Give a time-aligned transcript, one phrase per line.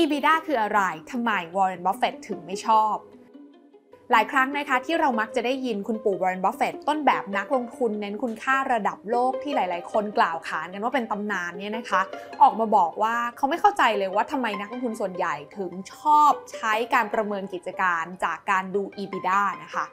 [0.00, 0.80] EBITDA คืออะไร
[1.10, 2.96] ทำไมวอร์เรนบัฟเฟตถึงไม่ชอบ
[4.12, 12.00] หลายครั้งนะคะที่เรามักจะได้ยินคุณปู่วอร์เรนบัฟเฟตต้นแบบนักลงทุนเน้นคุณค่าระดับโลกที่หลาย ๆ คนกล่าวขานกันว่าเป็นตำนานเนี่ยนะคะ
[12.42, 19.84] ออกมาบอกว่าเขาไม่เข้าใจเลยว่าทำไมนักลงทุนส่วนใหญ่ถึงชอบใช้การประเมินกิจการจากการดู EBITDA นะคะ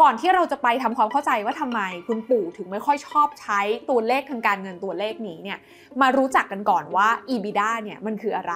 [0.00, 5.58] ก่อนที่เราจะไปทำความเข้าใจว่าทำไมคุณปู่ถึงไม่ค่อยชอบใช้ตัวเลขทางการเงินตัวเลขนี้เนี่ย
[6.00, 8.54] มารู้จักกันก่อนว่า EBITDA เนี่ยมันคืออะไร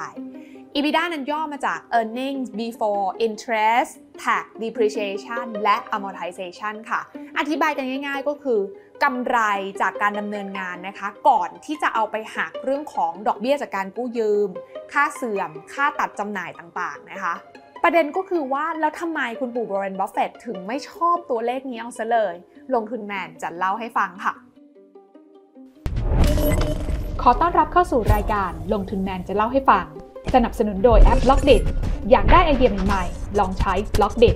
[0.76, 3.90] EBITDA นั้นย่อมาจาก earnings before interest
[4.24, 7.00] tax depreciation และ amortization ค่ะ
[7.38, 8.60] อธิบายกันง่าย ๆ ก็คือ
[9.04, 9.38] กำไร
[9.80, 14.48] จากการดำเนินงานนะคะ ก่อนที่จะเอาไปหักเรื่องของดอกเบี้ยจากการกู้ยืม
[14.92, 17.34] ค่าเสื่อม ค่าตัดจำหน่ายต่าง ๆ นะคะ
[17.82, 22.34] ประเด็นก็คือว่า แล้วทำไมคุณปู่บรอนบัฟเฟตถึงไม่ชอบตัวเลขนี้เอาซะเลย
[22.74, 24.34] ลงทุนแมนจะเล่าให้ฟังค่ะ
[27.22, 29.86] ขอต้อนรับเข้าสู่รายการลงทุนแมนจะเล่าให้ฟัง
[30.34, 31.52] สนับสนุนโดยแอป b ล็อกเด
[32.10, 34.26] อยากได้ไอเดียใหม่ๆ ลองใช้ b ล็อกเด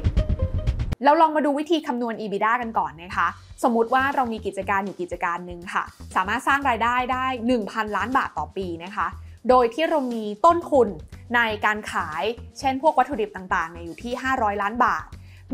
[1.05, 3.29] เราลองมาดูวิธีคำนวณ EBITDA กันก่อนนะคะ
[3.63, 5.85] สมมุติว่าเรามีกิจการอยู่กิจการหนึ่งค่ะ
[6.17, 7.27] สามารถสร้างรายได้ได้
[7.61, 9.07] 1,000 ล้านบาทต่อปีนะคะ
[9.49, 10.89] โดยที่เรามีต้นทุน
[11.35, 12.23] ในการขาย
[12.59, 15.05] เช่นพวกวัตถุดิบต่างๆเนี่ยอยู่ที่ 500 ล้านบาท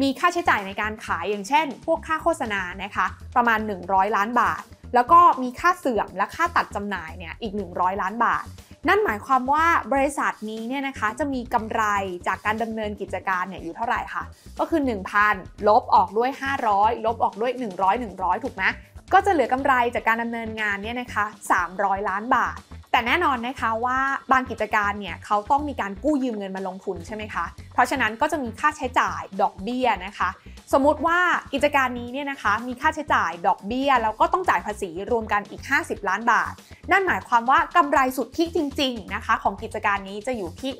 [0.00, 4.62] มีค่าใช้จ่ายในการขายอย่างเช่น พวกค่าโฆษณานะคะประมาณ 100 ล้านบาท
[4.94, 8.44] แล้วก็มีค่าเสื่อมและค่าตัดจำหน่ายเนี่ยอีก 100 ล้านบาท
[8.88, 11.82] นั่นหมายความว่าบริษัทนี้เนี่ยนะคะจะมีกำไร
[12.26, 14.24] จากการดำเนินกิจการเนี่ยอยู่เท่าไหร่คะ
[14.58, 14.80] ก็คือ
[15.24, 16.30] 1,000 ลบออกด้วย
[16.68, 18.64] 500 ลบออกด้วย 100 100 ถูกไหม
[19.12, 21.24] ก็จะเหลือกำไรจากการดำเนินงานเนี่ยนะคะ
[21.68, 22.58] 300 ล้านบาท
[22.92, 23.98] แต่แน่นอนนะคะว่า
[24.32, 30.28] บางกิจการเนี่ยเขาต้องมีการกู้ยืมเงินมาลงทุนใช่ไหมคะ เพราะฉะนั้นก็จะมีค่าใช้จ่ายดอกเบี้ยนะคะ
[30.72, 31.18] สมมุติว่า
[31.52, 36.52] กิจการนี้เนี่ยนะคะมีค่าใช้จ่ายดอกเบี้ยแล้วก็ต้องจ่ายภาษีรวมกันอีก 50 ล้านบาท
[36.90, 40.70] นั่นหมายความว่ากำไรสุทธิจริง ๆนะคะ ของกิจการนี้จะอยู่ที่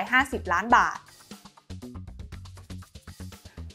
[0.00, 0.98] 250 ล้านบาท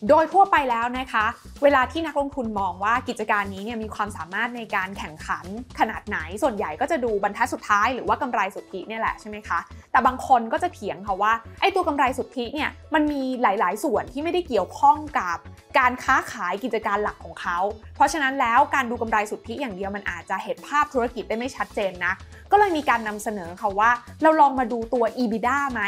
[0.10, 1.26] โดยทั่วไปแล้วนะคะ
[1.64, 5.46] เวลาที่นักลงทุนมองว่ากิจการนี้เนี่ยมีความสามารถในการแข่งขัน
[5.80, 9.60] ขนาดไหน ส่วนใหญ่ก็จะดูบรรทัดสุดท้ายหรือว่ากำไรสุทธิเนี่ยแหละใช่ไหมคะ
[9.92, 15.38] แต่บางคนก็จะเถียงค่ะว่าไอ้ตัวกำไรสุทธิเนี่ยมันมีหลาย ๆ ส่วนที่ไม่ได้เกี่ยวข้องกับ
[15.80, 17.58] การค้าขายกิจการหลักของเขา
[17.96, 22.14] เพราะฉะนั้นแล้วการดูกำไรสุทธิอย่างเดียวมันอาจจะเห็นภาพธุรกิจได้ไม่ชัดเจนนะ
[22.52, 23.92] ก็เลยมีการนำเสนอค่ะว่า
[24.22, 25.82] เราลองมาดูตัว EBITDA ไหม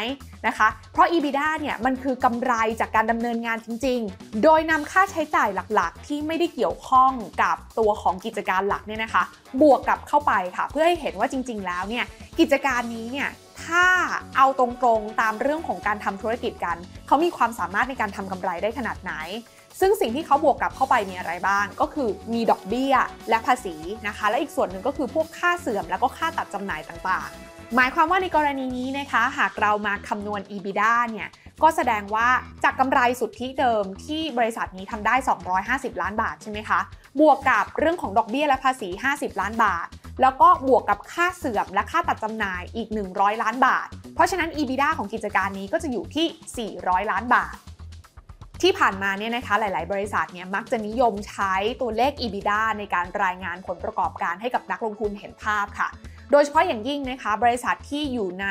[0.46, 9.22] นะคะ เพราะ EBITDA เนี่ยมันคือกำไรจากการดำเนินงานจริง ๆ โดยนำค่าใช้จ่ายหลักๆ ที่ไม่ได้เกี่ยวข้องกับตัวของกิจการหลักเนี่ยนะคะ
[9.62, 12.04] บวกกับเข้าไปค่ะ เพื่อให้เห็นว่าจริง ๆ แล้วเนี่ย
[12.40, 13.28] กิจการนี้เนี่ย
[13.66, 13.84] ถ้า
[14.36, 14.66] เอาตร
[14.98, 16.76] งๆตามเรื่องของการทำธุรกิจกัน
[17.06, 19.12] เขามีความสามารถในการทำกำไรได้ขนาดไหน
[19.80, 22.94] ซึ่งสิ่งที่เขาบวกกลับเข้าไปมีอะไรบ้าง ก็คือมีดอกเบี้ย
[23.28, 23.76] และภาษี
[24.06, 31.28] นะคะ และอีกส่วนหนึ่งก็คือพวกค่าเสื่อมแล้วก็ค่าตัดจำหน่ายต่างๆ หมายความว่าในกรณีนี้นะคะ หากเรามาคำนวณ EBITDA เนี่ย
[31.62, 32.28] ก็แสดงว่า
[32.64, 35.14] จากกำไรสุทธิเดิมที่บริษัทนี้ทำได้
[35.94, 36.80] 250 ล้านบาทใช่ไหมคะ
[37.20, 39.86] บวกกับเรื่องของดอกเบี้ยและภาษี 50 ล้านบาท
[40.20, 47.56] แล้วก็บวกกับค่าเสื่อมและค่าตัดจำหน่ายอีก 100 ล้านบาท เพราะฉะนั้น EBITDA ของกิจการนี้ก็จะอยู่ที่ 400 ล้านบาท
[48.62, 55.88] ที่ผ่านมาเนี่ยนะคะหลาย ๆ บริษัทเนี่ยมักจะนิยมใช้ตัวเลข EBITDA ในการรายงานผลประกอบการให้กับนักลงทุนเห็นภาพค่ะ
[56.30, 58.46] โดยเฉพาะอย่างยิ่งนะคะ บริษัทที่อยู่ใน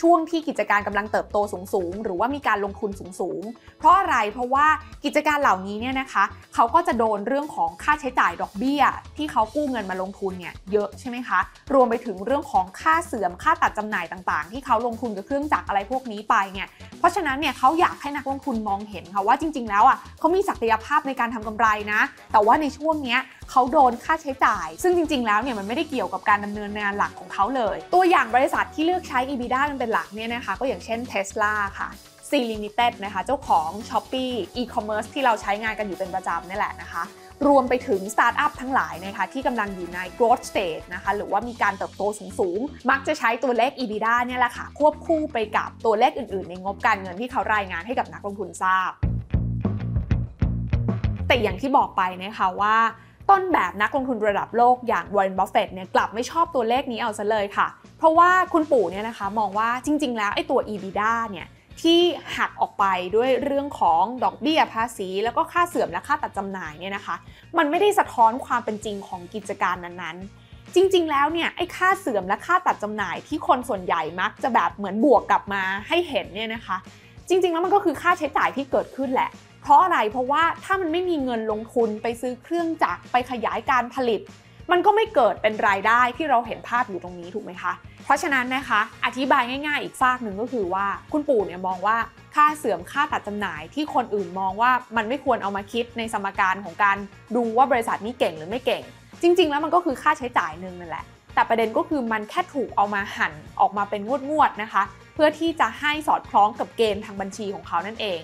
[0.00, 4.66] ช่วงที่กิจการกำลังเติบโตสูงๆ หรือว่ามีการลงทุนสูงๆ เพราะอะไรเพราะว่า
[5.04, 8.82] กิจการเหล่านี้เนี่ยนะคะเขาก็จะโดนเรื่องของค่าใช้จ่ายดอกเบี้ย
[9.16, 11.38] ที่เขากู้เงินมาลงทุนเนี่ยเยอะใช่ไหมคะ
[11.74, 22.00] รวมไปถึงเรื่องของค่าเสื่อมค่าตัดจำหน่ายต่างๆ ที่เขาลงทุนกับเครื่องจักรอะไรพวกนี้ไปเนี่ยเพราะฉะนั้นเนี่ยเขาอยากให้นักลงทุนมองเห็นค่ะว่าจริง ๆ แล้วอะเขามีศักยภาพในการทำกำไรนะ
[22.32, 23.20] แต่ว่าในช่วงเนี้ย
[23.50, 31.88] เขาโดนค่าใช้จ่าย ซึ่งจริง ๆ แล้วเนี่ยมันไม่ได้เกี่ยวกับการดำเนินงานหลักของเขาเลย ตัวอย่างบริษัทที่เลือกใช้ EBITDA กันเป็นหลักเนี่ยนะคะก็อย่างเช่น Tesla ค่ะ
[32.28, 37.02] Sea Limited นะคะเจ้าของ Shopee e-commerce ที่เราใช้งานกันอยู่เป็นประจำนี่แหละนะคะ
[37.46, 42.02] รวมไปถึงสตาร์ทอัพทั้งหลายนะคะที่กำลังอยู่ใน growth stage นะคะหรือว่ามีการเติบโต
[42.38, 48.92] สูงๆ มักจะใช้ตัวเลข EBITDA เนี่ยแหละค่ะ ควบคู่ไปกับตัวเลขอื่นๆ ในงบการเงินที่เขารายงานให้กับนักลงทุนทราบ
[51.26, 52.76] แต่อย่างที่บอกไปนะคะว่า
[53.30, 57.66] ต้นแบบนักลงทุนระดับโลกอย่างวอร์เรนบัฟเฟตเนี่ยกลับไม่ชอบตัวเลขนี้เอาซะเลยค่ะ
[57.98, 61.46] เพราะว่าคุณปู่เนี่ยนะคะมองว่าจริง ๆ แล้วไอ้ตัว EBITDA เนี่ย
[61.82, 62.00] ที่
[62.36, 62.84] หักออกไป
[63.16, 67.16] ด้วยเรื่องของดอกเบี้ยภาษี แล้วก็ค่าเสื่อมและค่าตัดจำหน่ายเนี่ยนะคะ
[67.58, 76.76] มันไม่ได้สะท้อนความเป็นจริงของกิจการนั้นๆ จริง ๆ แล้วเนี่ยไอ้ค่าเสื่อมและค่าตัดจำหน่ายที่คนส่วนใหญ่มักจะแบบเหมือนบวกกลับมาให้เห็นเนี่ยนะคะ
[77.28, 79.30] จริง ๆ แล้วมันก็คือค่าใช้จ่ายที่เกิดขึ้นแหละ
[79.62, 84.20] เพราะอะไรเพราะว่าถ้ามันไม่มีเงินลงทุนไปซื้อเครื่องจักรไปขยายการผลิต
[84.72, 87.72] มันก็ไม่เกิดเป็นรายได้ที่เราเห็นภาพอยู่ตรงนี้ถูกไหมคะ
[88.04, 91.96] เพราะฉะนั้นนะคะอธิบายง่าย ๆ อีกฝากหนึ่งก็คือว่าคุณปู่เนี่ยมองว่า
[92.34, 96.96] ค่าเสื่อมค่าตัดจำหน่ายที่คนอื่นมองว่ามันไม่ควรเอามาคิดในสมการของการ
[97.36, 98.82] ดูว่าบริษัทนี้เก่งหรือไม่เก่ง
[99.22, 101.04] จริง ๆ แล้วมันก็คือค่าใช้จ่ายหนึ่งนั่นแหละ
[101.34, 104.00] แต่ประเด็นก็คือมันแค่ถูกเอามาหั่นออกมาเป็น
[104.30, 104.82] งวดๆนะคะ
[105.14, 108.20] เพื่อที่จะให้สอดคล้องกับเกณฑ์ทางบัญชีของเขานั่นเอง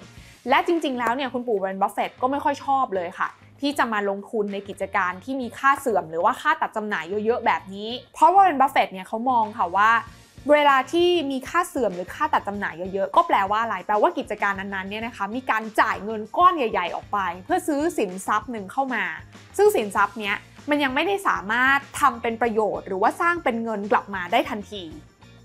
[0.49, 3.29] และจริง ๆ แล้วเนี่ยคุณปู่เบรนบัฟเฟตก็ไม่ค่อยชอบเลยค่ะ
[3.61, 9.91] ที่จะมาลงทุนในกิจการที่มีค่าเสื่อม หรือว่าค่าตัดจำหน่ายเยอะๆแบบนี้ เพราะว่าวอร์เรนบัฟเฟตเนี่ยเขามองค่ะว่า
[10.51, 19.05] เวลาที่มีค่าเสื่อมหรือค่าตัดจำหน่ายเยอะๆ ก็แปลว่าอะไร แปลว่ากิจการนั้นๆเนี่ยนะคะ มีการจ่ายเงินก้อนใหญ่ ๆ ออกไป เพื่อซื้อสินทรัพย์หนึ่งเข้ามา
[19.57, 20.37] ซึ่งสินทรัพย์เนี้ย
[20.71, 24.85] มันยังไม่ได้สามารถทำเป็นประโยชน์ หรือว่าสร้างเป็นเงินกลับมาได้ทันที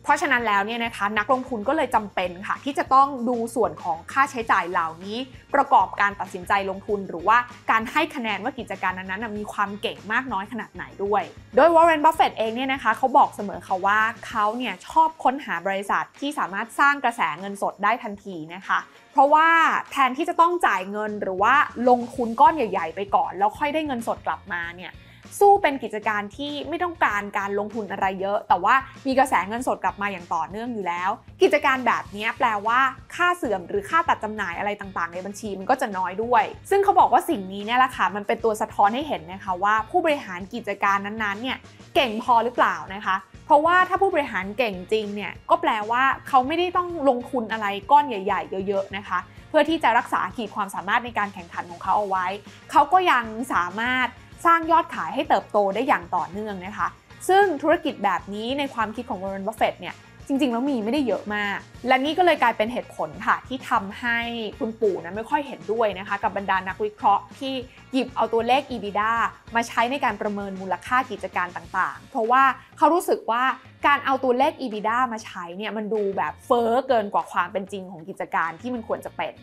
[0.04, 5.18] เพราะฉะนั้นแล้วเนี่ยนะคะนักลงทุนก็เลยจำเป็นค่ะ ที่จะต้องดูส่วนของค่าใช้จ่ายเหล่านี้
[5.56, 7.38] ประกอบการตัดสินใจลงทุน หรือว่า
[7.72, 11.24] การให้คะแนนว่ากิจการนั้นๆมีความเก่งมากน้อยขนาดไหนด้วย
[11.56, 18.80] โดยวอร์เรนบัฟเฟตเองเนี่ยนะคะเขาบอกเสมอค่ะว่าเขาเนี่ยชอบค้นหาบริษัทที่สามารถสร้างกระแสเงินสดได้ทันทีนะคะ
[19.14, 19.48] เพราะว่า
[19.92, 21.56] แทนที่จะต้องจ่ายเงินหรือว่า
[21.90, 24.92] ลงทุนก้อนใหญ่ ๆ ไปก่อน แล้วค่อยได้เงินสดกลับมาเนี่ย
[25.40, 28.76] สู้เป็นกิจการที่ไม่ต้องการการลงทุนอะไรเยอะ แต่ว่า
[29.08, 31.10] มีกระแสเงินสดกลับมาอย่างต่อเนื่องอยู่แล้ว
[31.42, 32.80] กิจการแบบนี้แปลว่า
[33.16, 41.58] ค่าเสื่อมหรือค่าตัดจำหน่ายอะไรต่างๆ ในบัญชีมันก็จะน้อยด้วย ซึ่งเขาบอกว่าสิ่งนี้เนี่ยแหละค่ะมันเป็นตัวสะท้อนให้เห็นนะคะว่าผู้บริหารกิจการนั้นๆเนี่ย
[41.96, 43.16] เก่งพอหรือเปล่านะคะ
[43.46, 49.20] เพราะว่าถ้าผู้บริหารเก่งจริงเนี่ยก็แปลว่าเขาไม่ได้ต้องลงทุนอะไรก้อนใหญ่ ๆ เยอะๆนะคะ
[49.50, 52.28] เพื่อที่จะรักษาขีดความสามารถในการแข่งขันของเขาเอาไว้
[52.72, 54.08] เขาก็ยังสามารถ
[54.46, 56.88] สร้างยอดขายให้เติบโตได้อย่างต่อเนื่องนะคะ
[57.30, 59.96] ซึ่งธุรกิจแบบนี้ในความคิดของวอร์เรนบัฟเฟตเนี่ย
[60.28, 61.58] จริง ๆ แล้วมีไม่ได้เยอะมาก
[61.88, 64.18] และนี่ก็เลยกลายเป็นเหตุผลค่ะ ที่ทำให้
[64.60, 67.54] คุณปู่นะไม่ค่อยเห็นด้วยนะคะ กับบรรดานักวิเคราะห์ที่
[67.94, 69.12] หยิบเอาตัวเลข EBITDA
[69.56, 72.44] มาใช้ในการประเมินมูลค่ากิจการต่างๆ เพราะว่า
[72.78, 73.44] เขารู้สึกว่า
[73.88, 79.34] การเอาตัวเลข EBITDA มาใช้เนี่ยมันดูแบบเฟ้อเกินกว่าความเป็นจริงของกิจการที่มันควรจะเป็น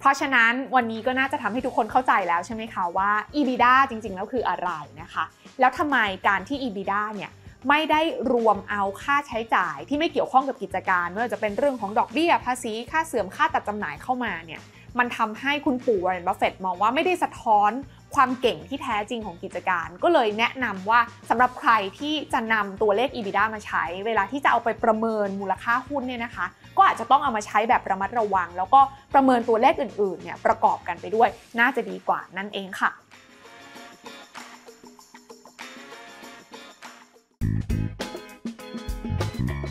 [0.00, 4.70] เพราะฉะนั้นวันนี้ก็น่าจะทำให้ทุกคนเข้าใจแล้วใช่ไหมคะว่า EBITDA จริงๆ แล้วคืออะไร
[5.02, 5.24] นะคะ
[5.60, 5.98] แล้วทำไม
[6.28, 7.30] การที่ EBITDA เนี่ย
[7.68, 8.00] ไม่ได้
[8.32, 14.60] รวมเอาค่าใช้จ่ายที่ไม่เกี่ยวข้องกับกิจการไม่ว่าจะเป็นเรื่องของดอกเบี้ยภาษีค่าเสื่อมค่าตัดจำหน่ายเข้ามาเนี่ย
[14.98, 17.70] มันทำให้คุณปู่วอร์เรนบัฟเฟตมองว่าไม่ได้สะท้อน
[18.18, 21.00] ความเก่งที่แท้จริงของกิจการ ก็เลยแนะนำว่า
[21.30, 28.80] สำหรับใครที่จะนำตัวเลข EBITDA มาใช้ เวลาที่จะเอาไปประเมินมูลค่าหุ้นเนี่ยนะคะ ก็อาจจะต้องเอามาใช้แบบระมัดระวัง แล้วก็
[29.14, 31.28] ประเมินตัวเลขอื่นๆเนี่ยประกอบกันไปด้วย
[31.60, 32.92] น่าจะดีกว่านั่นเองค่ะ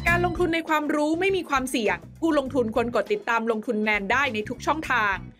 [0.08, 5.16] การลงทุนในความรู้ไม่มีความเสี่ยง ผู้ลงทุนควรกดติดตามลงทุนแมนได้ในทุกช่องทาง